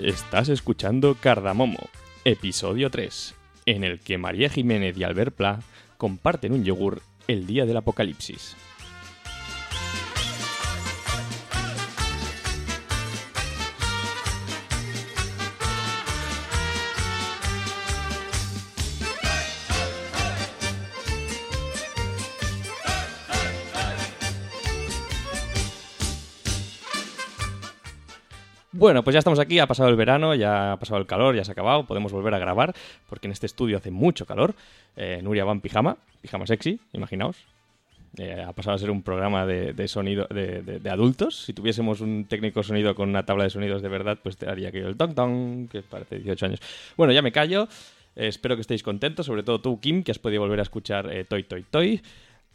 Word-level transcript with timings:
Estás 0.00 0.50
escuchando 0.50 1.16
Cardamomo, 1.18 1.78
episodio 2.26 2.90
3, 2.90 3.34
en 3.64 3.82
el 3.82 3.98
que 3.98 4.18
María 4.18 4.50
Jiménez 4.50 4.96
y 4.98 5.04
Albert 5.04 5.34
Pla 5.34 5.60
comparten 5.96 6.52
un 6.52 6.64
yogur 6.64 7.00
el 7.28 7.46
día 7.46 7.64
del 7.64 7.78
apocalipsis. 7.78 8.56
Bueno, 28.86 29.02
pues 29.02 29.14
ya 29.14 29.18
estamos 29.18 29.40
aquí, 29.40 29.58
ha 29.58 29.66
pasado 29.66 29.88
el 29.88 29.96
verano, 29.96 30.36
ya 30.36 30.70
ha 30.70 30.76
pasado 30.78 31.00
el 31.00 31.08
calor, 31.08 31.34
ya 31.34 31.42
se 31.42 31.50
ha 31.50 31.54
acabado, 31.54 31.84
podemos 31.86 32.12
volver 32.12 32.32
a 32.34 32.38
grabar, 32.38 32.72
porque 33.08 33.26
en 33.26 33.32
este 33.32 33.46
estudio 33.46 33.78
hace 33.78 33.90
mucho 33.90 34.26
calor. 34.26 34.54
Eh, 34.94 35.18
Nuria 35.24 35.44
va 35.44 35.50
en 35.50 35.60
pijama, 35.60 35.96
pijama 36.22 36.46
sexy, 36.46 36.78
imaginaos. 36.92 37.36
Eh, 38.16 38.44
ha 38.46 38.52
pasado 38.52 38.76
a 38.76 38.78
ser 38.78 38.92
un 38.92 39.02
programa 39.02 39.44
de, 39.44 39.88
sonido 39.88 40.28
de, 40.30 40.88
adultos. 40.88 41.46
Si 41.46 41.52
tuviésemos 41.52 42.00
un 42.00 42.26
técnico 42.26 42.62
sonido 42.62 42.94
con 42.94 43.08
una 43.08 43.26
tabla 43.26 43.42
de 43.42 43.50
sonidos 43.50 43.82
de 43.82 43.88
verdad, 43.88 44.18
pues 44.22 44.36
te 44.36 44.48
haría 44.48 44.70
que 44.70 44.78
el 44.78 44.96
tong 44.96 45.16
tong, 45.16 45.68
que 45.68 45.82
parece 45.82 46.20
18 46.20 46.46
años. 46.46 46.60
Bueno, 46.96 47.12
ya 47.12 47.22
me 47.22 47.32
callo. 47.32 47.64
Eh, 48.14 48.28
espero 48.28 48.54
que 48.54 48.60
estéis 48.60 48.84
contentos, 48.84 49.26
sobre 49.26 49.42
todo 49.42 49.60
tú, 49.60 49.80
Kim, 49.80 50.04
que 50.04 50.12
has 50.12 50.20
podido 50.20 50.42
volver 50.42 50.60
a 50.60 50.62
escuchar 50.62 51.10
Toy 51.28 51.42
Toy 51.42 51.64
Toy. 51.64 52.00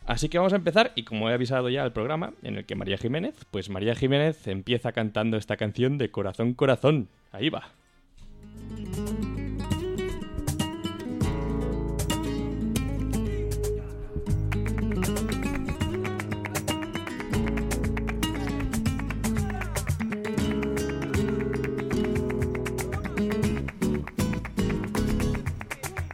Así 0.05 0.29
que 0.29 0.37
vamos 0.37 0.53
a 0.53 0.57
empezar 0.57 0.91
y 0.95 1.03
como 1.03 1.29
he 1.29 1.33
avisado 1.33 1.69
ya 1.69 1.83
al 1.83 1.93
programa 1.93 2.33
en 2.43 2.57
el 2.57 2.65
que 2.65 2.75
María 2.75 2.97
Jiménez, 2.97 3.35
pues 3.51 3.69
María 3.69 3.95
Jiménez 3.95 4.47
empieza 4.47 4.91
cantando 4.91 5.37
esta 5.37 5.57
canción 5.57 5.97
de 5.97 6.11
Corazón 6.11 6.53
Corazón. 6.53 7.07
Ahí 7.31 7.49
va. 7.49 7.69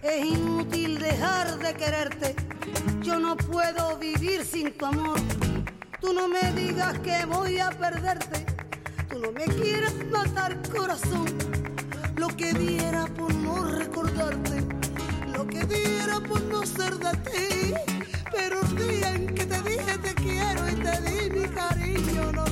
Es 0.04 0.26
inútil 0.26 1.00
dejar 1.00 1.58
de 1.60 1.74
quererte 1.74 2.47
yo 3.08 3.20
no 3.22 3.38
puedo 3.38 3.98
vivir 3.98 4.44
sin 4.44 4.74
tu 4.74 4.86
amor. 4.86 5.18
Tú 6.02 6.12
no 6.12 6.28
me 6.28 6.52
digas 6.52 7.00
que 7.00 7.26
voy 7.26 7.58
a 7.58 7.70
perderte. 7.70 8.46
Tú 9.10 9.20
no 9.20 9.32
me 9.32 9.46
quieras 9.46 9.94
matar, 10.12 10.62
corazón. 10.70 11.26
Lo 12.18 12.28
que 12.28 12.52
diera 12.52 13.06
por 13.06 13.34
no 13.34 13.64
recordarte. 13.64 14.62
Lo 15.34 15.48
que 15.48 15.64
diera 15.64 16.20
por 16.20 16.42
no 16.44 16.66
ser 16.66 16.96
de 16.96 17.14
ti. 17.30 17.74
Pero 18.30 18.60
el 18.62 18.76
día 18.76 19.16
en 19.16 19.34
que 19.34 19.46
te 19.46 19.62
dije 19.62 19.98
te 20.00 20.14
quiero 20.14 20.70
y 20.70 20.76
te 20.76 21.02
di 21.02 21.30
mi 21.30 21.48
cariño, 21.48 22.32
no 22.34 22.47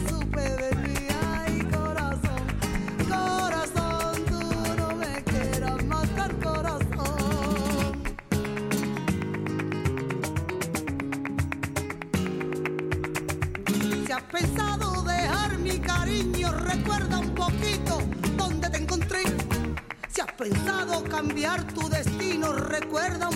cambiar 21.16 21.64
tu 21.74 21.88
destino, 21.88 22.52
recuerda 22.52 23.30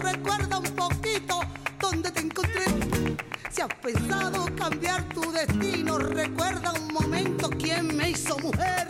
recuerda 0.00 0.58
un 0.58 0.74
poquito 0.76 1.40
dónde 1.80 2.10
te 2.10 2.20
encontré. 2.20 2.64
Si 3.50 3.60
has 3.60 3.74
pensado 3.82 4.46
cambiar 4.56 5.02
tu 5.08 5.30
destino, 5.32 5.98
recuerda 5.98 6.72
un 6.72 6.92
momento 6.92 7.50
quién 7.58 7.96
me 7.96 8.10
hizo 8.10 8.38
mujer. 8.38 8.88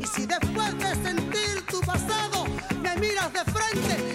Y 0.00 0.06
si 0.06 0.26
después 0.26 0.76
de 0.78 0.94
sentir 1.02 1.64
tu 1.70 1.80
pasado 1.80 2.46
me 2.82 2.96
miras 2.96 3.32
de 3.32 3.44
frente 3.44 4.05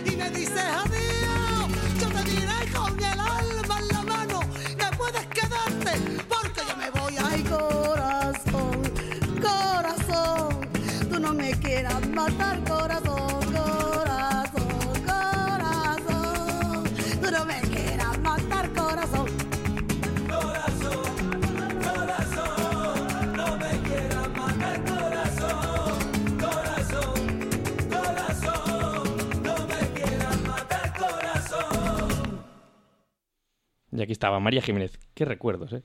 Aquí 34.04 34.12
estaba 34.12 34.40
María 34.40 34.62
Jiménez. 34.62 35.00
Qué 35.14 35.26
recuerdos, 35.26 35.74
¿eh? 35.74 35.84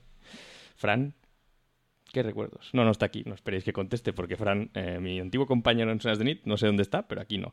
Fran, 0.75 1.13
qué 2.11 2.23
recuerdos. 2.23 2.69
No, 2.73 2.83
no 2.83 2.91
está 2.91 3.05
aquí. 3.05 3.23
No 3.25 3.33
esperéis 3.33 3.63
que 3.63 3.73
conteste 3.73 4.13
porque 4.13 4.35
Fran, 4.35 4.69
eh, 4.73 4.99
mi 4.99 5.19
antiguo 5.19 5.45
compañero 5.45 5.91
en 5.91 5.99
Sonas 5.99 6.19
de 6.19 6.25
Nit, 6.25 6.45
no 6.45 6.57
sé 6.57 6.67
dónde 6.67 6.83
está, 6.83 7.07
pero 7.07 7.21
aquí 7.21 7.37
no. 7.37 7.51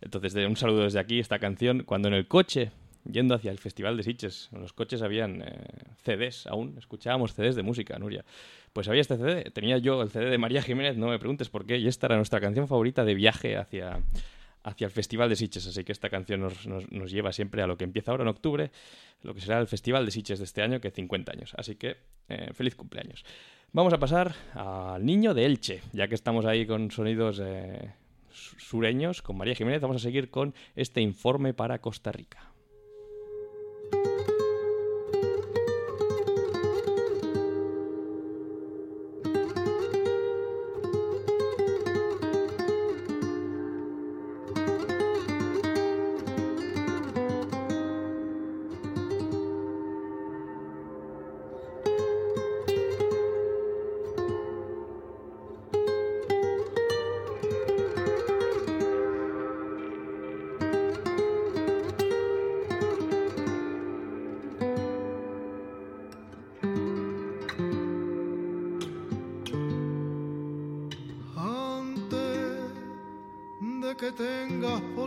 Entonces, 0.00 0.34
un 0.34 0.56
saludo 0.56 0.82
desde 0.82 0.98
aquí. 0.98 1.20
Esta 1.20 1.38
canción, 1.38 1.84
cuando 1.84 2.08
en 2.08 2.14
el 2.14 2.26
coche, 2.26 2.72
yendo 3.10 3.34
hacia 3.34 3.50
el 3.50 3.58
Festival 3.58 3.96
de 3.96 4.02
Sitges, 4.02 4.48
en 4.52 4.60
los 4.60 4.72
coches 4.72 5.02
habían 5.02 5.42
eh, 5.42 5.46
CDs 6.02 6.46
aún. 6.46 6.76
Escuchábamos 6.78 7.34
CDs 7.34 7.54
de 7.54 7.62
música, 7.62 7.98
Nuria. 7.98 8.24
Pues 8.72 8.88
había 8.88 9.02
este 9.02 9.16
CD. 9.16 9.50
Tenía 9.50 9.78
yo 9.78 10.02
el 10.02 10.10
CD 10.10 10.30
de 10.30 10.38
María 10.38 10.62
Jiménez, 10.62 10.96
no 10.96 11.08
me 11.08 11.18
preguntes 11.18 11.48
por 11.48 11.66
qué. 11.66 11.78
Y 11.78 11.88
esta 11.88 12.06
era 12.06 12.16
nuestra 12.16 12.40
canción 12.40 12.66
favorita 12.68 13.04
de 13.04 13.14
viaje 13.14 13.56
hacia 13.56 14.00
hacia 14.64 14.84
el 14.86 14.90
Festival 14.90 15.28
de 15.28 15.36
Sitges, 15.36 15.66
así 15.66 15.84
que 15.84 15.92
esta 15.92 16.08
canción 16.08 16.40
nos, 16.40 17.12
lleva 17.12 17.32
siempre 17.32 17.62
a 17.62 17.66
lo 17.66 17.76
que 17.76 17.84
empieza 17.84 18.10
ahora 18.10 18.22
en 18.22 18.28
octubre, 18.28 18.70
lo 19.22 19.34
que 19.34 19.40
será 19.40 19.58
el 19.58 19.66
Festival 19.66 20.04
de 20.04 20.10
Sitges 20.10 20.38
de 20.38 20.44
este 20.44 20.62
año, 20.62 20.80
que 20.80 20.90
50 20.90 21.32
años. 21.32 21.52
Así 21.56 21.76
que 21.76 21.96
eh, 22.28 22.50
feliz 22.54 22.74
cumpleaños. 22.74 23.24
Vamos 23.72 23.92
a 23.92 23.98
pasar 23.98 24.34
al 24.54 25.04
niño 25.04 25.34
de 25.34 25.46
Elche, 25.46 25.82
ya 25.92 26.06
que 26.06 26.14
estamos 26.14 26.44
ahí 26.44 26.66
con 26.66 26.90
sonidos 26.90 27.40
eh, 27.42 27.92
sureños, 28.30 29.22
con 29.22 29.36
María 29.36 29.54
Jiménez, 29.54 29.80
vamos 29.80 29.96
a 29.96 30.00
seguir 30.00 30.30
con 30.30 30.54
este 30.76 31.00
informe 31.00 31.54
para 31.54 31.80
Costa 31.80 32.12
Rica. 32.12 32.51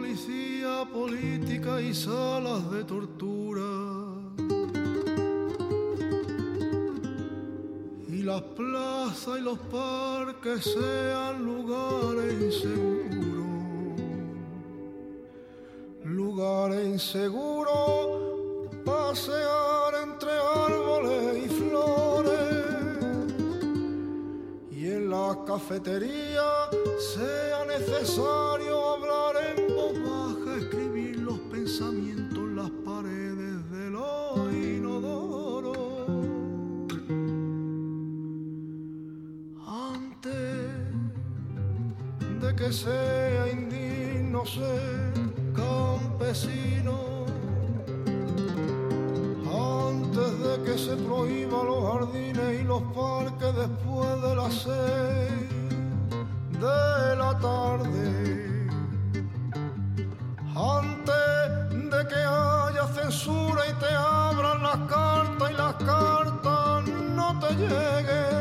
Policía, 0.05 0.87
política 0.93 1.81
y 1.81 1.93
salas 1.93 2.69
de 2.69 2.83
tortura. 2.83 3.63
Y 8.07 8.21
las 8.21 8.41
plazas 8.41 9.39
y 9.39 9.41
los 9.41 9.57
parques 9.57 10.63
sean 10.63 11.43
lugares 11.43 12.33
inseguros. 12.39 13.45
Lugares 16.03 16.87
inseguros, 16.87 18.69
pasear 18.85 19.91
entre 20.03 20.31
árboles 20.67 21.45
y 21.45 21.49
flores. 21.49 22.35
Y 24.71 24.85
en 24.85 25.09
la 25.09 25.35
cafetería 25.47 26.69
sea 26.99 27.65
necesario 27.65 28.74
que 42.55 42.71
sea 42.71 43.51
indigno 43.51 44.45
ser 44.45 45.13
campesino, 45.53 47.25
antes 49.45 50.39
de 50.39 50.63
que 50.63 50.77
se 50.77 50.95
prohíba 50.95 51.63
los 51.63 51.83
jardines 51.83 52.61
y 52.61 52.63
los 52.63 52.81
parques 52.93 53.55
después 53.55 54.21
de 54.21 54.35
las 54.35 54.53
seis 54.53 55.45
de 56.51 57.15
la 57.17 57.37
tarde. 57.39 58.67
Antes 60.55 61.91
de 61.91 62.07
que 62.07 62.15
haya 62.15 62.87
censura 62.93 63.67
y 63.67 63.73
te 63.73 63.93
abran 63.93 64.63
las 64.63 64.77
cartas 64.89 65.51
y 65.51 65.53
las 65.53 65.73
cartas 65.75 66.87
no 66.87 67.39
te 67.39 67.53
lleguen. 67.55 68.34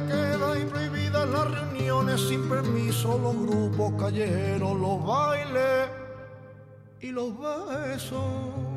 Toque 0.00 0.14
de 0.14 0.30
queda 0.30 0.58
y 0.58 0.64
prohibidas 0.64 1.28
las 1.28 1.50
reuniones 1.50 2.20
sin 2.20 2.48
permiso, 2.48 3.18
los 3.18 3.36
grupos 3.46 3.92
callejeros, 4.00 4.78
los 4.78 5.04
bailes 5.04 5.88
y 7.00 7.10
los 7.10 7.32
besos. 7.38 8.69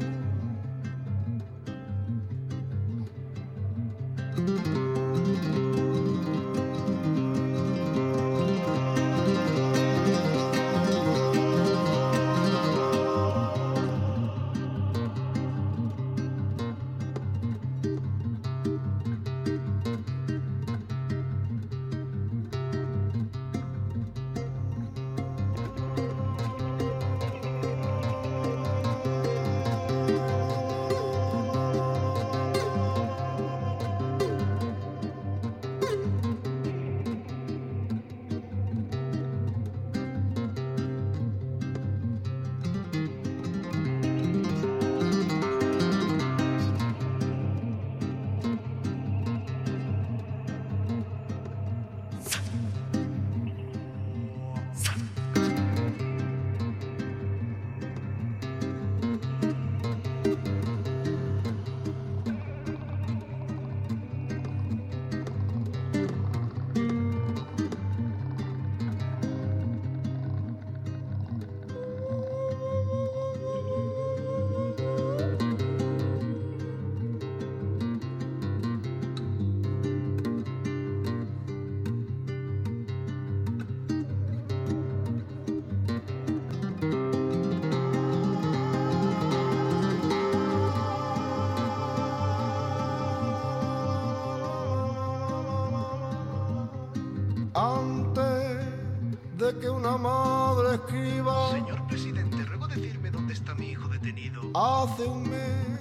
Hace 104.63 105.03
un 105.03 105.23
mes. 105.23 105.79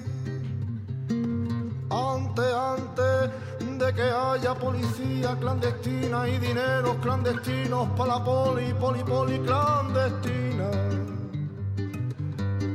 Antes, 1.90 2.54
antes 2.54 3.30
de 3.78 3.94
que 3.94 4.02
haya 4.02 4.54
policía 4.54 5.36
clandestina 5.38 6.28
y 6.28 6.38
dineros 6.38 6.96
clandestinos 6.96 7.88
para 7.96 8.18
la 8.18 8.24
poli, 8.24 8.72
poli, 8.74 9.02
poli 9.04 9.38
clandestina. 9.40 10.70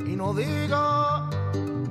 Y 0.06 0.16
no 0.16 0.34
diga 0.34 1.30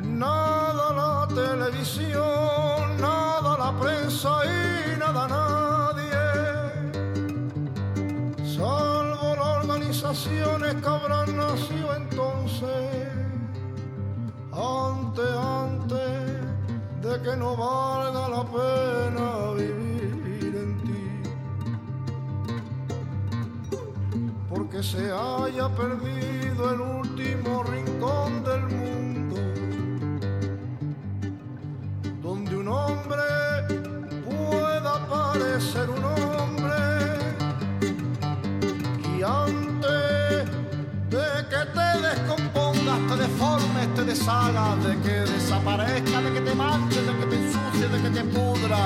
nada 0.03 0.93
la 1.01 1.29
televisión, 1.29 2.97
nada 3.01 3.57
la 3.59 3.81
prensa 3.81 4.31
y 4.45 4.99
nada 4.99 5.29
nadie 5.29 6.17
salvo 8.57 9.37
las 9.37 9.65
organizaciones 9.65 10.75
que 10.77 10.89
habrán 10.89 11.37
nacido 11.37 11.95
entonces, 11.95 12.06
que 17.27 17.37
no 17.37 17.57
valga 17.57 18.29
la 18.29 18.45
pena 18.45 19.51
vivir 19.57 20.55
en 20.65 20.71
ti, 20.85 21.07
porque 24.49 24.81
se 24.81 25.11
haya 25.11 25.69
perdido 25.75 26.73
el 26.73 26.81
último 26.81 27.65
rincón 27.65 28.45
del 28.45 28.61
mundo, 28.61 28.76
deshagas, 44.07 44.85
de 44.85 44.97
que 44.99 45.17
desaparezca, 45.33 46.21
de 46.21 46.33
que 46.33 46.41
te 46.41 46.55
manches, 46.55 47.07
de 47.07 47.13
que 47.19 47.27
te 47.27 47.37
ensucies, 47.37 47.93
de 47.93 48.03
que 48.03 48.11
te 48.11 48.25
pudra, 48.25 48.79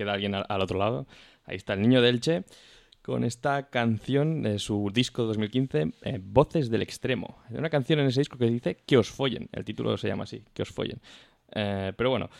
queda 0.00 0.14
alguien 0.14 0.34
al, 0.34 0.46
al 0.48 0.62
otro 0.62 0.78
lado. 0.78 1.06
Ahí 1.44 1.56
está 1.56 1.74
el 1.74 1.82
niño 1.82 2.00
de 2.00 2.08
Elche 2.08 2.44
con 3.02 3.24
esta 3.24 3.68
canción 3.68 4.42
de 4.42 4.58
su 4.58 4.90
disco 4.92 5.24
2015, 5.24 5.92
eh, 6.02 6.20
Voces 6.22 6.70
del 6.70 6.82
Extremo. 6.82 7.38
Hay 7.50 7.56
una 7.56 7.68
canción 7.68 7.98
en 7.98 8.06
ese 8.06 8.20
disco 8.20 8.38
que 8.38 8.46
dice 8.46 8.78
que 8.86 8.96
os 8.96 9.10
follen. 9.10 9.48
El 9.52 9.64
título 9.64 9.96
se 9.98 10.08
llama 10.08 10.24
así, 10.24 10.42
que 10.54 10.62
os 10.62 10.70
follen. 10.70 11.00
Eh, 11.52 11.92
pero 11.96 12.10
bueno, 12.10 12.30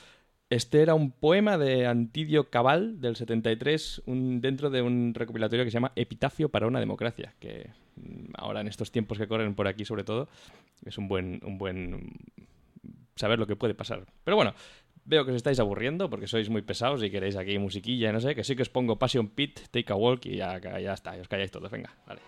Este 0.48 0.82
era 0.82 0.94
un 0.94 1.12
poema 1.12 1.58
de 1.58 1.86
Antidio 1.86 2.50
Cabal 2.50 3.00
del 3.00 3.14
73 3.14 4.02
un, 4.06 4.40
dentro 4.40 4.68
de 4.68 4.82
un 4.82 5.14
recopilatorio 5.14 5.64
que 5.64 5.70
se 5.70 5.74
llama 5.74 5.92
Epitafio 5.94 6.48
para 6.48 6.66
una 6.66 6.80
democracia, 6.80 7.34
que 7.38 7.70
mm, 7.96 8.32
ahora 8.34 8.60
en 8.60 8.68
estos 8.68 8.90
tiempos 8.90 9.18
que 9.18 9.28
corren 9.28 9.54
por 9.54 9.68
aquí 9.68 9.84
sobre 9.84 10.02
todo 10.02 10.28
es 10.84 10.98
un 10.98 11.06
buen, 11.06 11.40
un 11.44 11.56
buen 11.56 12.10
saber 13.14 13.38
lo 13.38 13.46
que 13.46 13.54
puede 13.54 13.74
pasar. 13.74 14.06
Pero 14.24 14.36
bueno, 14.36 14.54
veo 15.10 15.26
que 15.26 15.34
os 15.34 15.36
estáis 15.36 15.58
aburriendo 15.58 16.08
porque 16.08 16.30
sois 16.30 16.46
muy 16.48 16.62
pesados 16.62 17.02
y 17.02 17.10
queréis 17.10 17.34
aquí 17.34 17.58
musiquilla, 17.58 18.14
no 18.14 18.20
sé, 18.22 18.38
que 18.38 18.46
sí 18.46 18.54
que 18.54 18.62
os 18.62 18.70
pongo 18.70 18.96
Passion 18.96 19.26
Pit, 19.28 19.66
Take 19.74 19.92
a 19.92 19.96
Walk 19.96 20.24
y 20.26 20.38
ya, 20.38 20.62
ya 20.78 20.94
está, 20.94 21.18
y 21.18 21.20
os 21.20 21.28
calláis 21.28 21.50
todos, 21.50 21.68
venga, 21.68 21.90
vale. 22.06 22.22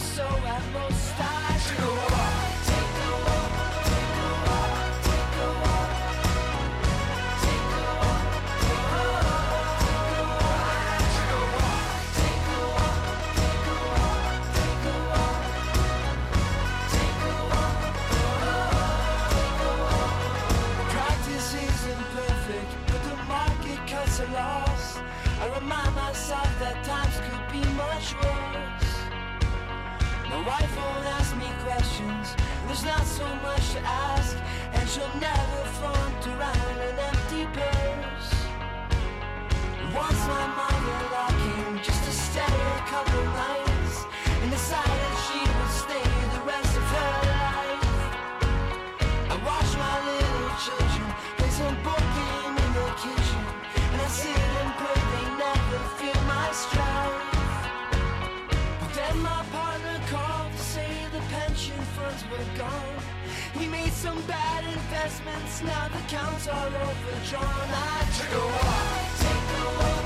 so 0.00 0.24
at 0.24 0.62
most 0.72 1.14
I 1.18 1.58
should 1.62 1.78
go 1.78 1.90
on. 1.90 2.50
Take 2.68 2.96
a 3.04 3.12
walk, 3.26 3.52
take 3.88 4.16
a 4.24 4.32
walk, 4.46 4.94
take 5.06 5.36
a 5.44 5.50
walk. 5.62 5.90
Take 7.44 7.72
a 7.76 7.90
walk, 8.00 8.24
Take 12.16 12.48
a 12.48 12.62
walk, 12.74 13.04
take 13.30 13.68
a 13.68 13.84
walk, 13.94 14.44
take 14.56 14.86
a 14.86 14.98
walk. 15.10 15.44
Take 16.92 17.22
a 17.22 17.36
walk, 17.50 17.80
take 18.10 19.62
a 19.62 19.72
walk. 19.82 20.88
Practice 20.94 21.50
isn't 21.54 22.04
perfect, 22.16 22.70
but 22.88 23.02
the 23.10 23.16
market 23.28 23.80
cuts 23.86 24.20
a 24.20 24.26
loss. 24.32 24.84
I 25.40 25.46
remind 25.58 25.94
myself 25.94 26.48
that 26.60 26.76
times 26.84 27.16
could 27.26 27.44
be 27.52 27.62
much 27.74 28.14
worse. 28.22 28.59
Wife 30.46 30.74
won't 30.74 31.06
ask 31.06 31.36
me 31.36 31.46
questions. 31.62 32.34
There's 32.66 32.84
not 32.84 33.04
so 33.04 33.26
much 33.42 33.72
to 33.72 33.80
ask, 33.80 34.36
and 34.72 34.88
she'll 34.88 35.20
never 35.20 35.60
flaunt 35.76 36.26
around 36.28 36.76
an 36.88 36.98
empty 36.98 37.44
purse. 37.52 38.30
Once 39.94 40.20
my 40.34 40.46
mother-in-law 40.60 41.30
came 41.44 41.76
just 41.82 42.02
to 42.04 42.12
stay 42.12 42.40
a 42.40 42.80
couple 42.88 43.22
nights, 43.24 44.06
and 44.40 44.50
decided 44.50 45.12
she 45.28 45.40
would 45.40 45.72
stay 45.84 46.39
some 64.00 64.22
bad 64.22 64.64
investments, 64.64 65.62
now 65.62 65.88
the 65.88 66.00
counts 66.08 66.48
are 66.48 66.68
overdrawn. 66.68 67.44
I 67.44 68.00
took 68.16 68.32
a 68.32 68.46
walk, 68.48 69.04
take 69.20 69.50
a 69.60 69.64
walk, 69.76 69.99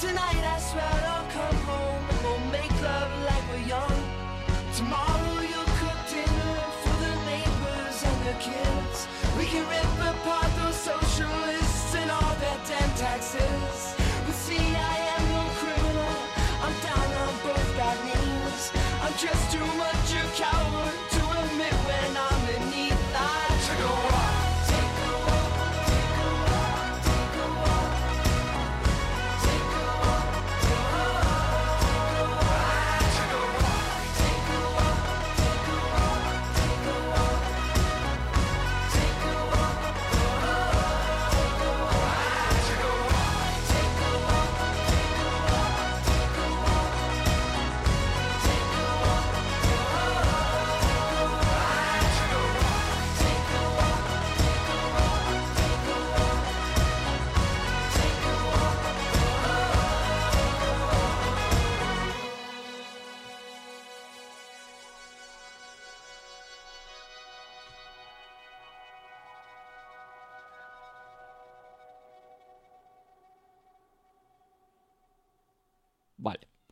tonight 0.00 0.44
I 0.56 0.58
swear 0.58 0.96
I'll 1.12 1.28
come 1.28 1.60
home 1.68 2.04
and 2.08 2.18
we'll 2.24 2.46
make 2.56 2.72
love 2.80 3.12
like 3.28 3.44
we're 3.50 3.66
young. 3.68 3.98
Tomorrow 4.72 5.34
you'll 5.44 5.72
cook 5.76 6.00
dinner 6.08 6.56
for 6.80 6.96
the 7.04 7.14
neighbors 7.28 7.98
and 8.08 8.18
the 8.28 8.36
kids. 8.40 9.06
We 9.36 9.44
can 9.44 9.64
rip 9.68 9.92
apart 10.10 10.50
those 10.56 10.80
socialists 10.90 11.94
and 11.94 12.10
all 12.10 12.34
their 12.40 12.60
damn 12.66 12.90
taxes. 12.96 13.94
But 14.24 14.36
see, 14.46 14.66
I 14.72 14.96
am 15.16 15.22
no 15.36 15.44
criminal. 15.60 16.16
I'm 16.64 16.76
down 16.88 17.08
on 17.24 17.32
both 17.44 17.70
bad 17.76 17.98
knees. 18.06 18.72
I'm 19.04 19.14
just 19.20 19.52
too 19.52 19.68
much 19.84 20.08
a 20.16 20.24
coward 20.40 21.09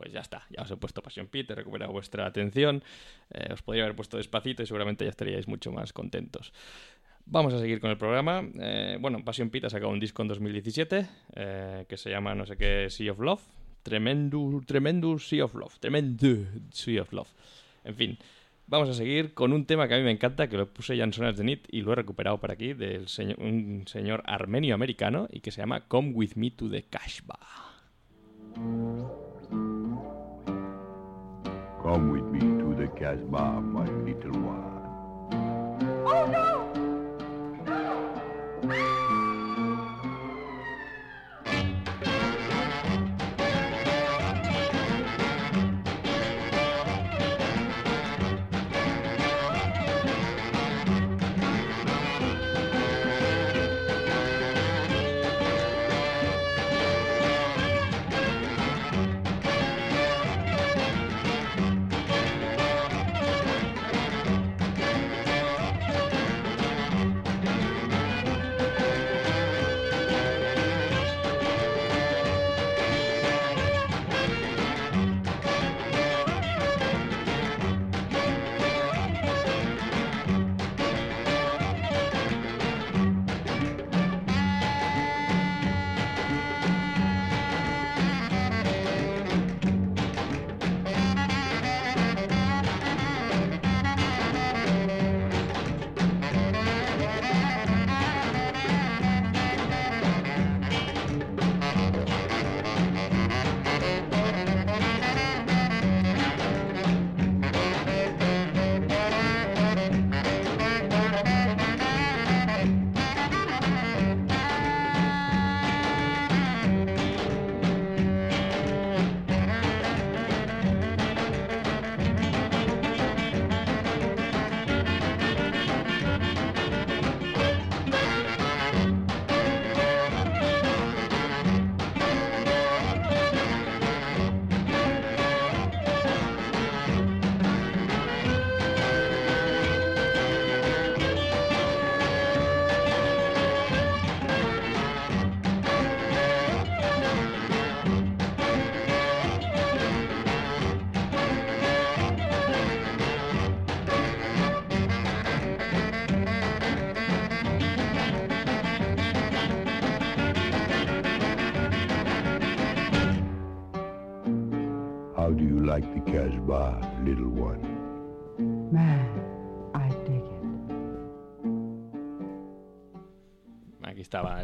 pues 0.09 0.15
ya 0.15 0.21
está. 0.21 0.47
Ya 0.51 0.63
os 0.63 0.71
he 0.71 0.77
puesto 0.77 1.03
Passion 1.03 1.27
Pit, 1.27 1.51
he 1.51 1.55
recuperado 1.55 1.93
vuestra 1.93 2.27
atención. 2.27 2.83
Eh, 3.31 3.53
os 3.53 3.63
podría 3.63 3.85
haber 3.85 3.95
puesto 3.95 4.17
despacito 4.17 4.63
y 4.63 4.67
seguramente 4.67 5.05
ya 5.05 5.11
estaríais 5.11 5.47
mucho 5.47 5.71
más 5.71 5.93
contentos. 5.93 6.53
Vamos 7.27 7.53
a 7.53 7.59
seguir 7.59 7.79
con 7.81 7.91
el 7.91 7.99
programa. 7.99 8.43
Eh, 8.59 8.97
bueno, 8.99 9.23
Passion 9.23 9.51
Pit 9.51 9.65
ha 9.65 9.71
sacado 9.71 9.93
un 9.93 10.01
disco 10.01 10.23
en 10.23 10.29
2017 10.29 11.07
eh, 11.37 11.85
que 11.87 11.97
se 11.99 12.11
llama 12.11 12.35
no 12.35 12.47
sé 12.47 12.57
qué 12.57 12.89
Sea 12.89 13.13
of 13.13 13.19
Love, 13.19 13.43
Tremendo, 13.83 14.63
tremendo 14.67 15.19
Sea 15.19 15.45
of 15.45 15.55
Love. 15.55 15.79
Tremendo 15.79 16.47
Sea 16.71 17.03
of 17.03 17.13
Love. 17.13 17.29
En 17.85 17.95
fin, 17.95 18.19
vamos 18.67 18.89
a 18.89 18.95
seguir 18.95 19.35
con 19.35 19.53
un 19.53 19.67
tema 19.67 19.89
que 19.89 19.95
a 19.95 19.99
mí 19.99 20.05
me 20.05 20.11
encanta, 20.11 20.49
que 20.49 20.57
lo 20.57 20.73
puse 20.73 20.97
ya 20.97 21.05
en 21.05 21.13
Sonas 21.13 21.37
de 21.37 21.45
Nit 21.45 21.67
y 21.71 21.83
lo 21.83 21.93
he 21.93 21.97
recuperado 21.97 22.39
por 22.39 22.51
aquí, 22.51 22.73
del 22.73 23.07
un 23.39 23.85
señor 23.87 24.23
armenio-americano 24.25 25.29
y 25.31 25.41
que 25.41 25.51
se 25.51 25.61
llama 25.61 25.87
Come 25.87 26.13
With 26.13 26.33
Me 26.37 26.51
to 26.51 26.71
the 26.71 26.85
Kashba. 26.85 27.39
Come 31.89 32.11
with 32.11 32.25
me 32.25 32.41
to 32.41 32.75
the 32.75 32.87
Casbah, 32.99 33.63
my 33.63 33.87
little 33.87 34.39
one. 34.43 36.05
Oh, 36.07 36.27
How 36.31 36.48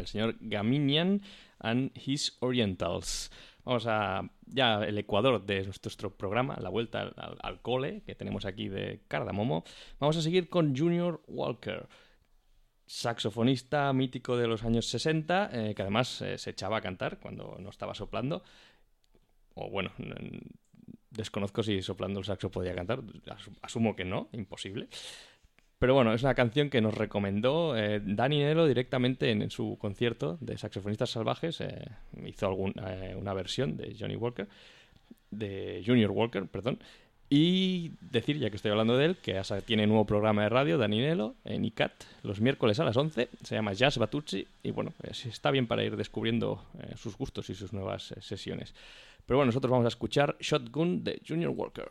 el 0.05 0.09
señor 0.11 0.35
Gaminian 0.39 1.21
and 1.59 1.91
his 1.97 2.37
Orientals. 2.39 3.31
Vamos 3.63 3.85
a 3.87 4.29
ya 4.45 4.83
el 4.83 4.97
Ecuador 4.99 5.43
de 5.43 5.63
nuestro 5.63 6.15
programa, 6.15 6.55
la 6.61 6.69
vuelta 6.69 7.01
al, 7.41 7.61
cole 7.61 8.03
que 8.05 8.13
tenemos 8.13 8.45
aquí 8.45 8.69
de 8.69 9.01
Cardamomo. 9.07 9.63
Vamos 9.99 10.17
a 10.17 10.21
seguir 10.21 10.49
con 10.49 10.77
Junior 10.77 11.23
Walker, 11.27 11.87
saxofonista 12.85 13.91
mítico 13.93 14.37
de 14.37 14.47
los 14.47 14.63
años 14.63 14.85
60, 14.87 15.49
eh, 15.51 15.73
que 15.75 15.81
además 15.81 16.21
eh, 16.21 16.37
se 16.37 16.51
echaba 16.51 16.77
a 16.77 16.81
cantar 16.81 17.19
cuando 17.19 17.57
no 17.59 17.69
estaba 17.69 17.95
soplando. 17.95 18.43
O 19.55 19.69
bueno, 19.71 19.91
desconozco 21.09 21.63
si 21.63 21.81
soplando 21.81 22.19
el 22.19 22.25
saxo 22.25 22.51
podía 22.51 22.75
cantar, 22.75 23.01
asu- 23.01 23.57
asumo 23.63 23.95
que 23.95 24.05
no, 24.05 24.29
imposible. 24.33 24.89
Pero 25.79 25.93
bueno, 25.93 26.13
es 26.13 26.23
una 26.23 26.35
canción 26.35 26.69
que 26.69 26.81
nos 26.81 26.93
recomendó 26.93 27.77
eh, 27.77 27.99
Nelo 27.99 28.65
directamente 28.65 29.31
en, 29.31 29.49
su 29.51 29.77
concierto 29.79 30.37
de 30.39 30.57
Saxofonistas 30.57 31.11
Salvajes. 31.11 31.59
eh, 31.61 31.89
hizo 32.25 32.47
algún, 32.47 32.73
eh, 32.85 33.15
una 33.17 33.33
versión 33.33 33.75
de 33.75 33.95
Johnny 33.99 34.15
Walker, 34.15 34.47
de 35.31 35.83
Junior 35.85 36.11
Walker, 36.11 36.47
perdón. 36.47 36.79
Y 37.29 37.91
decir, 38.01 38.37
ya 38.37 38.51
que 38.51 38.55
estoy 38.55 38.71
hablando 38.71 38.97
de 38.97 39.05
él, 39.05 39.17
que 39.17 39.41
tiene 39.65 39.87
nuevo 39.87 40.05
programa 40.05 40.43
de 40.43 40.49
radio, 40.49 40.77
Dani 40.77 40.99
Nelo, 40.99 41.35
en 41.43 41.65
ICAT, 41.65 41.91
los 42.21 42.39
miércoles 42.39 42.79
a 42.79 42.83
las 42.83 42.95
11. 42.95 43.29
Se 43.43 43.55
llama 43.55 43.73
Jazz 43.73 43.97
Batucci 43.97 44.47
y 44.61 44.71
bueno, 44.71 44.93
pues 44.97 45.25
está 45.25 45.49
bien 45.49 45.65
para 45.65 45.83
ir 45.83 45.97
descubriendo 45.97 46.63
eh, 46.79 46.93
sus 46.95 47.17
gustos 47.17 47.49
y 47.49 47.55
sus 47.55 47.73
nuevas 47.73 48.13
sesiones. 48.21 48.75
Pero 49.25 49.37
bueno, 49.37 49.47
nosotros 49.47 49.71
vamos 49.71 49.85
a 49.85 49.89
escuchar 49.89 50.37
Shotgun 50.39 51.03
de 51.03 51.19
Junior 51.27 51.51
Walker. 51.51 51.87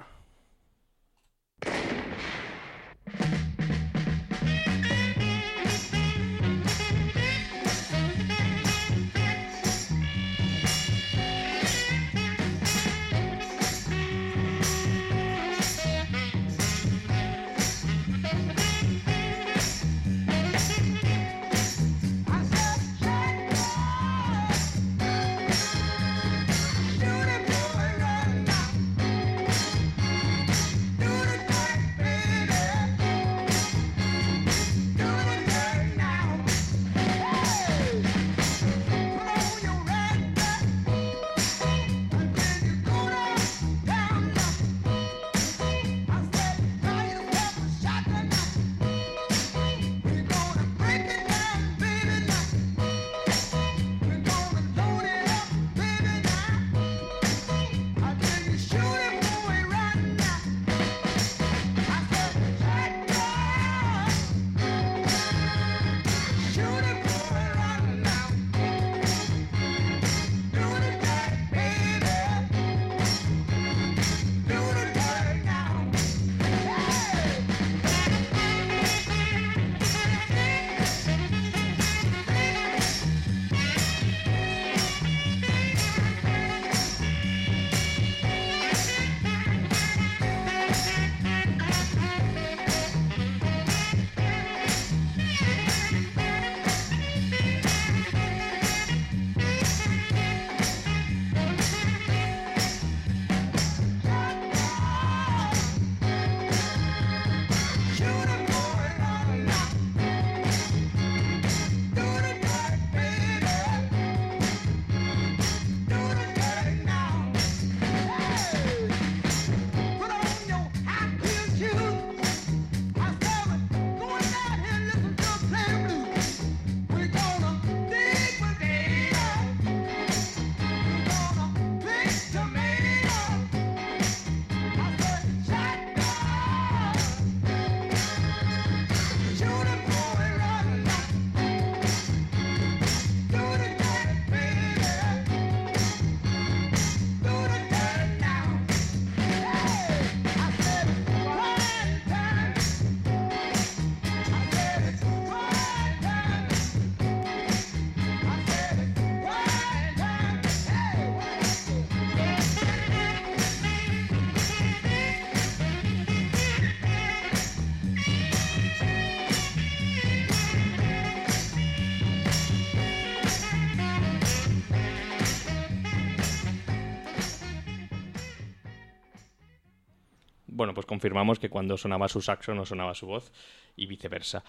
Bueno, 180.65 180.73
pues 180.73 180.87
confirmamos 180.87 181.39
que 181.39 181.51
cuando 181.51 181.77
sonaba 181.77 182.09
su 182.09 182.23
saxo 182.23 182.55
no 182.55 182.65
sonaba 182.65 182.95
su 182.95 183.07
voz 183.07 183.31
y 183.77 183.85
viceversa. 183.85 184.43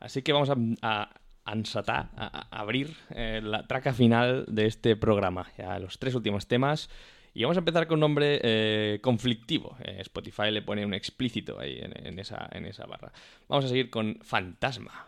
Así 0.00 0.22
que 0.22 0.32
vamos 0.32 0.50
a, 0.50 0.56
a 0.82 1.10
a, 1.46 2.48
abrir 2.50 2.96
eh, 3.10 3.40
la 3.40 3.66
traca 3.68 3.92
final 3.92 4.46
de 4.48 4.66
este 4.66 4.96
programa, 4.96 5.46
ya 5.56 5.78
los 5.78 6.00
tres 6.00 6.16
últimos 6.16 6.48
temas. 6.48 6.90
Y 7.34 7.44
vamos 7.44 7.56
a 7.56 7.60
empezar 7.60 7.86
con 7.86 7.98
un 7.98 8.00
nombre 8.00 8.40
eh, 8.42 8.98
conflictivo. 9.00 9.76
Eh, 9.84 9.98
Spotify 10.00 10.50
le 10.50 10.62
pone 10.62 10.84
un 10.84 10.92
explícito 10.92 11.60
ahí 11.60 11.78
en, 11.78 11.92
en 12.04 12.18
esa, 12.18 12.48
en 12.50 12.66
esa 12.66 12.86
barra. 12.86 13.12
Vamos 13.48 13.66
a 13.66 13.68
seguir 13.68 13.90
con 13.90 14.18
Fantasma. 14.22 15.06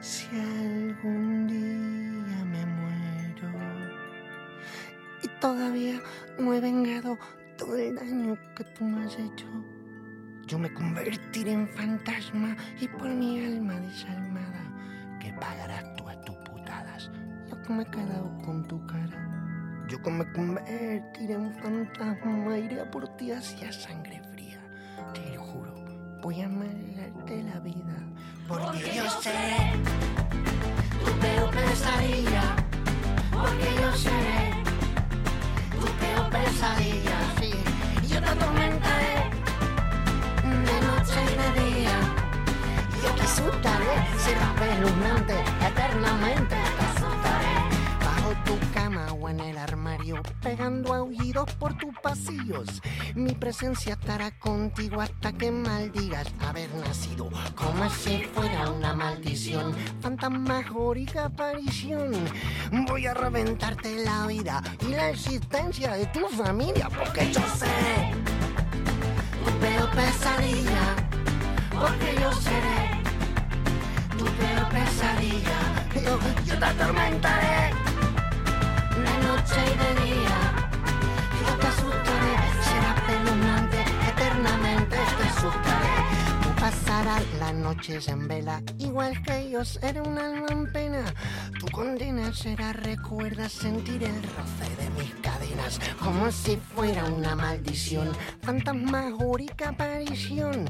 Si 0.00 0.26
algún 0.36 1.35
todavía 5.46 6.00
no 6.40 6.52
he 6.54 6.60
vengado 6.60 7.16
todo 7.56 7.76
el 7.76 7.94
daño 7.94 8.36
que 8.56 8.64
tú 8.64 8.82
me 8.82 9.04
has 9.04 9.16
hecho, 9.16 9.46
yo 10.44 10.58
me 10.58 10.74
convertiré 10.74 11.52
en 11.52 11.68
fantasma 11.68 12.56
y 12.80 12.88
por 12.88 13.08
mi 13.10 13.44
alma 13.44 13.74
desalmada 13.78 14.64
que 15.20 15.32
pagarás 15.34 15.94
tú 15.94 16.08
a 16.08 16.20
tus 16.22 16.34
putadas. 16.38 17.12
Yo 17.48 17.62
que 17.62 17.72
me 17.72 17.82
he 17.84 17.86
quedado 17.86 18.36
con 18.44 18.66
tu 18.66 18.84
cara, 18.86 19.86
yo 19.88 20.02
que 20.02 20.10
me 20.10 20.32
convertiré 20.32 21.34
en 21.34 21.54
fantasma, 21.62 22.58
iré 22.58 22.80
a 22.80 22.90
por 22.90 23.06
ti 23.16 23.30
hacia 23.30 23.70
sangre 23.70 24.20
fría. 24.32 24.60
Te 25.14 25.32
lo 25.32 25.44
juro, 25.44 25.74
voy 26.22 26.40
a 26.40 26.46
amargarte 26.46 27.44
la 27.44 27.60
vida. 27.60 27.96
Porque 28.48 28.96
yo 28.96 29.08
seré 29.20 29.74
tu 31.04 31.12
peor 31.20 31.50
pesadilla. 31.52 32.56
Porque 33.30 33.68
yo 33.80 33.92
seré 33.92 34.45
pesadilla. 36.44 37.18
Sí, 37.40 37.52
yo 38.08 38.20
te 38.20 38.28
atormentaré 38.28 39.30
de 40.68 40.76
noche 40.88 41.18
y 41.32 41.36
de 41.42 41.50
día. 41.64 41.96
Yo 43.02 43.10
te 43.14 43.22
asustaré, 43.22 43.94
serás 44.18 44.54
espeluznante, 44.54 45.34
eternamente 45.68 46.56
te 46.78 46.84
asustaré. 46.92 47.54
Bajo 48.04 48.30
tu 48.44 48.58
cama 48.74 49.06
o 49.12 49.28
en 49.28 49.40
el 49.40 49.58
pegando 50.40 50.94
aullidos 50.94 51.52
por 51.54 51.76
tus 51.76 51.94
pasillos. 52.02 52.82
Mi 53.14 53.32
presencia 53.32 53.94
estará 53.94 54.30
contigo 54.38 55.00
hasta 55.00 55.32
que 55.32 55.50
maldigas 55.50 56.28
haber 56.40 56.72
nacido, 56.74 57.28
como 57.54 57.88
si 57.90 58.24
fuera 58.24 58.70
una 58.70 58.94
maldición. 58.94 59.74
Fantasmagórica 60.00 61.26
aparición. 61.26 62.12
Voy 62.86 63.06
a 63.06 63.14
reventarte 63.14 64.04
la 64.04 64.26
vida 64.26 64.62
y 64.80 64.92
la 64.92 65.10
existencia 65.10 65.92
de 65.94 66.06
tu 66.06 66.26
familia, 66.28 66.88
porque 66.88 67.32
yo 67.32 67.40
seré 67.56 68.12
tu 69.44 69.50
peor 69.58 69.90
pesadilla, 69.90 70.96
porque 71.72 72.20
yo 72.20 72.32
seré 72.32 73.02
tu 74.18 74.24
peor 74.24 74.68
pesadilla. 74.68 75.86
Yo, 75.94 76.18
yo 76.44 76.58
te 76.58 76.64
atormentaré 76.64 77.85
las 87.38 87.54
noches 87.54 88.08
en 88.08 88.26
vela, 88.26 88.62
igual 88.78 89.22
que 89.22 89.50
yo 89.50 89.64
seré 89.64 90.00
un 90.00 90.18
alma 90.18 90.46
en 90.50 90.72
pena. 90.72 91.04
Tu 91.60 91.66
condena 91.66 92.32
será, 92.32 92.72
recuerda 92.72 93.48
sentir 93.48 94.02
el 94.02 94.22
roce 94.22 94.82
de 94.82 94.90
mis 94.90 95.14
cadenas, 95.22 95.80
como 96.00 96.30
si 96.32 96.56
fuera 96.56 97.04
una 97.04 97.36
maldición, 97.36 98.10
fantasmagórica 98.42 99.70
aparición. 99.70 100.68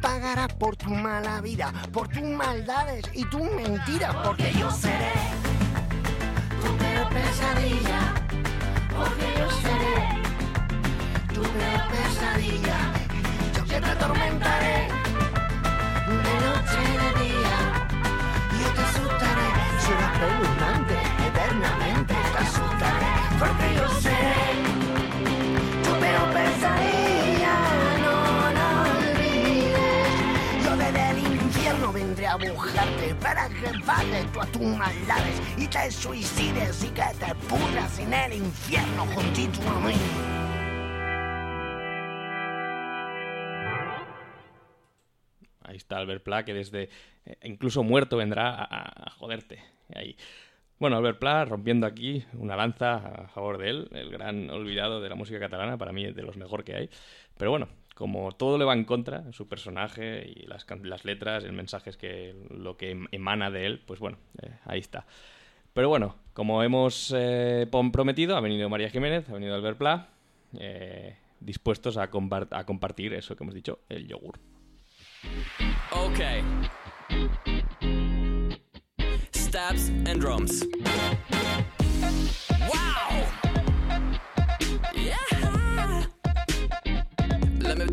Pagarás 0.00 0.52
por 0.54 0.76
tu 0.76 0.90
mala 0.90 1.40
vida, 1.40 1.72
por 1.92 2.08
tus 2.08 2.22
maldades 2.22 3.04
y 3.12 3.28
tus 3.28 3.42
mentiras, 3.42 4.14
porque 4.24 4.52
yo 4.52 4.70
seré 4.70 5.53
pesadilla, 7.14 8.00
porque 8.96 9.26
yo 9.38 9.48
seré 9.62 9.96
tu 11.34 11.42
peor 11.42 11.82
pesadilla. 11.92 12.78
Yo 13.56 13.64
que 13.64 13.80
te 13.80 13.90
atormentaré 13.90 14.93
para 33.20 33.48
que 33.48 34.26
tú 34.32 34.40
a 34.40 34.46
tus 34.46 35.62
y 35.62 35.68
te 35.68 35.90
suicides 35.90 36.84
y 36.84 36.88
que 36.88 37.02
te 37.18 37.34
pudras 37.48 37.98
en 37.98 38.12
el 38.12 38.32
infierno 38.34 39.06
juntito 39.06 39.60
a 39.68 39.80
mí. 39.80 39.94
Ahí 45.62 45.76
está 45.76 45.98
Albert 45.98 46.22
Pla, 46.22 46.44
que 46.44 46.52
desde 46.52 46.90
eh, 47.24 47.36
incluso 47.44 47.82
muerto 47.82 48.16
vendrá 48.16 48.66
a, 48.68 49.10
joderte. 49.10 49.62
Ahí. 49.94 50.16
Bueno, 50.78 50.96
Albert 50.96 51.18
Pla 51.18 51.44
rompiendo 51.44 51.86
aquí 51.86 52.24
una 52.34 52.56
lanza 52.56 52.96
a 52.96 53.28
favor 53.28 53.58
de 53.58 53.70
él, 53.70 53.88
el 53.92 54.10
gran 54.10 54.50
olvidado 54.50 55.00
de 55.00 55.08
la 55.08 55.14
música 55.14 55.38
catalana, 55.38 55.78
para 55.78 55.92
mí 55.92 56.12
de 56.12 56.22
los 56.22 56.36
mejor 56.36 56.64
que 56.64 56.74
hay. 56.74 56.90
Pero 57.38 57.50
bueno, 57.50 57.68
como 57.94 58.32
todo 58.32 58.58
le 58.58 58.64
va 58.64 58.74
en 58.74 58.84
contra, 58.84 59.32
su 59.32 59.48
personaje 59.48 60.24
y 60.28 60.46
las, 60.46 60.66
las 60.82 61.04
letras, 61.04 61.44
el 61.44 61.52
mensaje 61.52 61.90
es 61.90 61.96
que 61.96 62.34
lo 62.50 62.76
que 62.76 62.90
em- 62.90 63.06
emana 63.12 63.50
de 63.50 63.66
él, 63.66 63.82
pues 63.86 64.00
bueno, 64.00 64.18
eh, 64.42 64.50
ahí 64.64 64.80
está. 64.80 65.06
Pero 65.72 65.88
bueno, 65.88 66.16
como 66.34 66.62
hemos 66.62 67.12
eh, 67.16 67.66
prometido, 67.70 68.36
ha 68.36 68.40
venido 68.40 68.68
María 68.68 68.90
Jiménez, 68.90 69.28
ha 69.28 69.32
venido 69.32 69.54
Albert 69.54 69.78
Pla, 69.78 70.08
eh, 70.58 71.16
dispuestos 71.40 71.96
a, 71.96 72.10
compar- 72.10 72.48
a 72.50 72.64
compartir 72.64 73.12
eso 73.14 73.36
que 73.36 73.44
hemos 73.44 73.54
dicho, 73.54 73.80
el 73.88 74.06
yogur. 74.06 74.38
Okay. 75.90 76.42
Stabs 79.32 79.90
and 80.06 80.20
drums. 80.20 80.66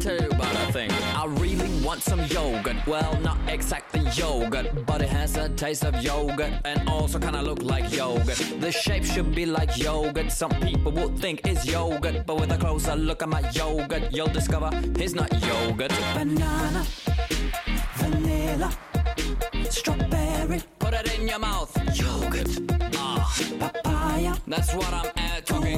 Let 0.03 0.13
me 0.13 0.17
tell 0.17 0.29
you 0.29 0.35
about 0.35 0.69
a 0.69 0.73
thing. 0.73 0.91
I 0.91 1.25
really 1.27 1.69
want 1.85 2.01
some 2.01 2.21
yogurt. 2.25 2.75
Well, 2.87 3.19
not 3.21 3.37
exactly 3.47 4.01
yogurt, 4.15 4.83
but 4.87 4.99
it 5.01 5.09
has 5.09 5.37
a 5.37 5.47
taste 5.49 5.85
of 5.85 6.01
yogurt 6.01 6.53
and 6.65 6.89
also 6.89 7.19
kind 7.19 7.35
of 7.35 7.43
look 7.43 7.61
like 7.61 7.93
yogurt. 7.93 8.41
The 8.59 8.71
shape 8.71 9.03
should 9.05 9.35
be 9.35 9.45
like 9.45 9.77
yogurt. 9.77 10.31
Some 10.31 10.49
people 10.61 10.91
would 10.93 11.19
think 11.19 11.41
it's 11.45 11.67
yogurt, 11.67 12.25
but 12.25 12.39
with 12.39 12.51
a 12.51 12.57
closer 12.57 12.95
look 12.95 13.21
at 13.21 13.29
my 13.29 13.47
yogurt, 13.51 14.11
you'll 14.11 14.33
discover 14.39 14.71
it's 14.73 15.13
not 15.13 15.31
yogurt. 15.39 15.91
Banana 16.15 16.83
vanilla, 17.97 18.71
strawberry. 19.69 20.63
Put 20.79 20.95
it 20.95 21.19
in 21.19 21.27
your 21.27 21.39
mouth. 21.39 21.71
Yogurt. 21.93 22.49
Ah. 22.95 23.37
Papaya. 23.59 24.33
That's 24.47 24.73
what 24.73 24.91
I'm 24.91 25.11
uh, 25.15 25.41
talking, 25.41 25.77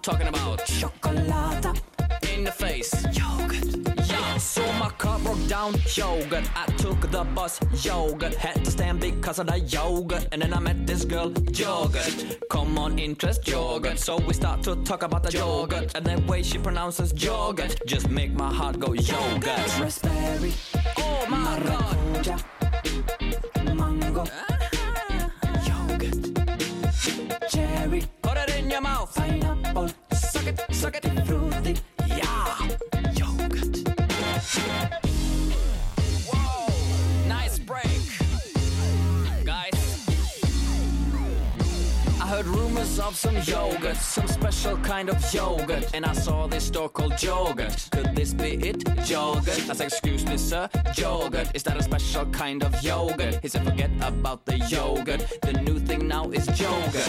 talking 0.00 0.28
about. 0.28 0.64
Chocolate. 0.64 1.97
In 2.38 2.44
the 2.44 2.52
face. 2.52 2.92
Yogurt. 3.12 4.40
So 4.40 4.62
my 4.74 4.90
car 4.90 5.18
broke 5.18 5.44
down. 5.48 5.74
Yogurt. 5.96 6.48
I 6.54 6.66
took 6.76 7.00
the 7.10 7.24
bus. 7.24 7.58
Yogurt. 7.84 8.34
Had 8.34 8.64
to 8.64 8.70
stand 8.70 9.00
because 9.00 9.40
of 9.40 9.48
the 9.48 9.58
yogurt. 9.58 10.28
And 10.30 10.40
then 10.42 10.54
I 10.54 10.60
met 10.60 10.86
this 10.86 11.04
girl. 11.04 11.32
Yogurt. 11.52 12.38
Come 12.48 12.78
on, 12.78 12.96
interest 13.00 13.48
yogurt. 13.48 13.98
So 13.98 14.18
we 14.18 14.34
start 14.34 14.62
to 14.62 14.76
talk 14.84 15.02
about 15.02 15.24
the 15.24 15.32
yogurt. 15.32 15.96
And 15.96 16.06
the 16.06 16.22
way 16.30 16.44
she 16.44 16.58
pronounces 16.58 17.12
yogurt 17.12 17.80
just 17.86 18.08
make 18.08 18.32
my 18.32 18.54
heart 18.54 18.78
go 18.78 18.92
yogurt. 18.92 19.80
Raspberry. 19.80 20.52
Oh 20.96 21.26
my 21.28 21.58
god. 21.66 21.96
Mango. 23.74 24.22
Uh-huh. 24.22 25.28
Yogurt. 25.66 27.50
Cherry. 27.50 28.04
Put 28.22 28.36
it 28.38 28.50
in 28.56 28.70
your 28.70 28.80
mouth. 28.80 29.12
Pineapple. 29.16 29.88
Suck 30.12 30.46
it, 30.46 30.64
suck 30.70 30.94
it. 30.94 31.37
Some 43.14 43.36
yogurt, 43.44 43.96
some 43.96 44.26
special 44.26 44.76
kind 44.78 45.08
of 45.08 45.34
yogurt. 45.34 45.90
And 45.94 46.04
I 46.04 46.12
saw 46.12 46.46
this 46.46 46.64
store 46.64 46.88
called 46.88 47.22
Yogurt. 47.22 47.88
Could 47.90 48.14
this 48.14 48.34
be 48.34 48.54
it? 48.68 48.82
Yogurt. 49.08 49.54
Said, 49.76 49.80
Excuse 49.80 50.26
me, 50.26 50.36
sir, 50.36 50.68
yogurt. 50.96 51.48
Is 51.54 51.62
that 51.62 51.76
a 51.76 51.82
special 51.82 52.26
kind 52.26 52.62
of 52.62 52.82
yogurt? 52.82 53.38
He 53.42 53.48
said, 53.48 53.64
Forget 53.64 53.90
about 54.02 54.44
the 54.44 54.58
yogurt. 54.58 55.24
The 55.42 55.52
new 55.52 55.78
thing 55.78 56.08
now 56.08 56.30
is 56.30 56.46
yogurt. 56.60 57.08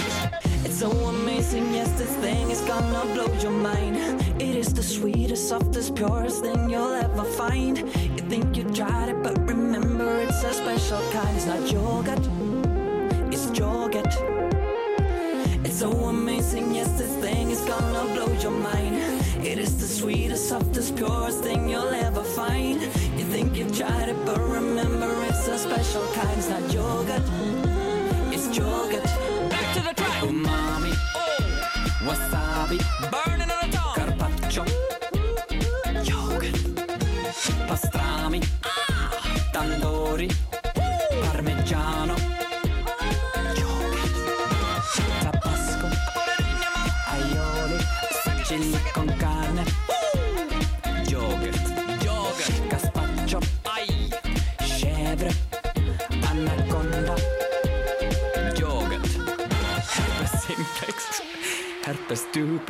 It's 0.63 0.79
so 0.79 0.91
amazing, 0.91 1.73
yes, 1.73 1.91
this 1.97 2.15
thing 2.17 2.49
is 2.49 2.62
gonna 2.62 3.13
blow 3.13 3.33
your 3.39 3.51
mind. 3.51 3.95
It 4.41 4.55
is 4.55 4.73
the 4.73 4.83
sweetest, 4.83 5.49
softest, 5.49 5.95
purest 5.95 6.41
thing 6.43 6.69
you'll 6.69 6.93
ever 6.93 7.23
find. 7.23 7.77
You 7.77 8.23
think 8.29 8.55
you 8.55 8.63
tried 8.63 9.09
it, 9.09 9.23
but 9.23 9.38
remember 9.47 10.19
it's 10.21 10.43
a 10.43 10.53
special 10.53 11.01
kind. 11.12 11.35
It's 11.35 11.45
not 11.45 11.71
yogurt, 11.71 12.19
it's 13.33 13.57
yogurt. 13.57 14.48
It's 15.69 15.82
so 15.82 15.91
amazing, 15.91 16.73
yes, 16.73 16.89
this 16.97 17.13
thing 17.17 17.51
is 17.51 17.62
gonna 17.62 18.12
blow 18.15 18.34
your 18.41 18.49
mind. 18.49 18.95
It 19.45 19.60
is 19.60 19.77
the 19.77 19.86
sweetest, 19.86 20.49
softest, 20.49 20.95
purest 20.95 21.43
thing 21.43 21.69
you'll 21.69 21.93
ever 21.93 22.23
find. 22.23 22.82
You 22.82 23.25
think 23.25 23.55
you've 23.55 23.77
tried 23.77 24.10
it, 24.10 24.17
but 24.25 24.39
remember 24.39 25.08
it's 25.25 25.47
a 25.47 25.60
special 25.60 26.01
kind. 26.15 26.39
It's 26.39 26.49
not 26.49 26.73
yogurt, 26.73 27.21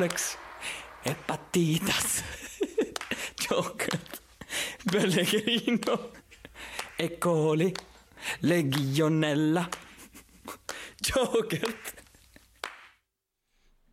duplex, 0.00 0.38
hepatitas, 1.04 2.24
yogurt, 3.48 4.20
pellegrino, 4.90 6.12
E. 6.96 7.18
coli, 7.18 7.72
legionella, 8.40 9.68
yogurt. 11.02 11.60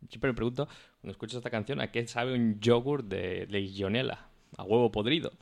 Siempre 0.08 0.30
me 0.30 0.34
pregunto, 0.34 0.66
cuando 1.00 1.12
escucho 1.12 1.36
esta 1.36 1.50
canción, 1.50 1.80
¿a 1.80 1.90
qué 1.90 2.06
sabe 2.06 2.32
un 2.34 2.58
yogur 2.58 3.04
de 3.04 3.46
legionela? 3.48 4.30
¿A 4.56 4.62
huevo 4.62 4.90
podrido? 4.90 5.32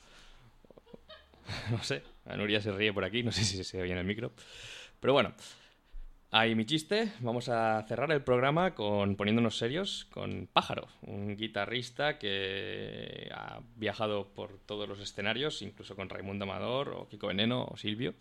No 1.70 1.80
sé, 1.84 2.02
Nuria 2.24 2.60
se 2.60 2.72
ríe 2.72 2.92
por 2.92 3.04
aquí, 3.04 3.22
no 3.22 3.30
sé 3.30 3.44
si 3.44 3.62
se 3.62 3.80
oye 3.80 3.92
en 3.92 3.98
el 3.98 4.04
micro. 4.04 4.32
Pero 4.98 5.12
bueno, 5.12 5.32
ahí 6.30 6.54
mi 6.54 6.66
chiste. 6.66 7.12
Vamos 7.20 7.48
a 7.48 7.84
cerrar 7.88 8.10
el 8.12 8.22
programa 8.22 8.74
con 8.74 9.16
poniéndonos 9.16 9.58
serios 9.58 10.06
con 10.06 10.48
Pájaro, 10.52 10.88
un 11.02 11.36
guitarrista 11.36 12.18
que 12.18 13.30
ha 13.34 13.60
viajado 13.76 14.32
por 14.34 14.58
todos 14.60 14.88
los 14.88 15.00
escenarios, 15.00 15.62
incluso 15.62 15.96
con 15.96 16.08
Raimundo 16.08 16.44
Amador 16.44 16.90
o 16.90 17.08
Kiko 17.08 17.28
Veneno 17.28 17.64
o 17.64 17.76
Silvio, 17.76 18.14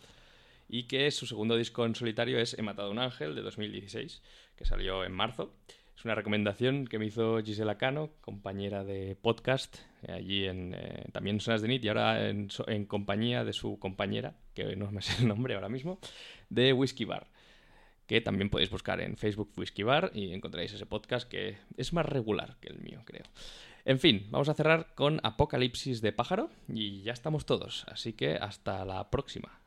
y 0.68 0.84
que 0.84 1.10
su 1.10 1.26
segundo 1.26 1.56
disco 1.56 1.84
en 1.86 1.94
solitario 1.94 2.38
es 2.38 2.58
He 2.58 2.62
matado 2.62 2.88
a 2.88 2.92
un 2.92 2.98
ángel 2.98 3.34
de 3.34 3.42
2016, 3.42 4.22
que 4.56 4.64
salió 4.64 5.04
en 5.04 5.12
marzo. 5.12 5.54
Es 5.96 6.04
una 6.04 6.14
recomendación 6.14 6.86
que 6.86 6.98
me 6.98 7.06
hizo 7.06 7.42
Gisela 7.42 7.78
Cano, 7.78 8.10
compañera 8.20 8.84
de 8.84 9.16
podcast, 9.16 9.78
eh, 10.02 10.12
allí 10.12 10.44
en 10.44 10.74
eh, 10.74 11.06
también 11.10 11.40
Sonas 11.40 11.62
de 11.62 11.68
Nit 11.68 11.84
y 11.84 11.88
ahora 11.88 12.28
en, 12.28 12.48
en 12.66 12.84
compañía 12.84 13.44
de 13.44 13.54
su 13.54 13.78
compañera, 13.78 14.34
que 14.54 14.76
no 14.76 14.90
me 14.90 15.00
sé 15.00 15.22
el 15.22 15.28
nombre 15.28 15.54
ahora 15.54 15.70
mismo, 15.70 15.98
de 16.50 16.74
Whiskey 16.74 17.06
Bar, 17.06 17.28
que 18.06 18.20
también 18.20 18.50
podéis 18.50 18.70
buscar 18.70 19.00
en 19.00 19.16
Facebook 19.16 19.52
Whiskey 19.56 19.84
Bar 19.84 20.10
y 20.14 20.32
encontraréis 20.32 20.72
ese 20.72 20.86
podcast 20.86 21.28
que 21.28 21.58
es 21.76 21.92
más 21.92 22.06
regular 22.06 22.56
que 22.60 22.68
el 22.68 22.78
mío, 22.80 23.02
creo. 23.04 23.24
En 23.84 23.98
fin, 23.98 24.26
vamos 24.30 24.48
a 24.48 24.54
cerrar 24.54 24.94
con 24.94 25.20
Apocalipsis 25.22 26.00
de 26.00 26.12
Pájaro 26.12 26.50
y 26.68 27.02
ya 27.02 27.12
estamos 27.12 27.46
todos, 27.46 27.84
así 27.88 28.12
que 28.12 28.34
hasta 28.34 28.84
la 28.84 29.10
próxima. 29.10 29.60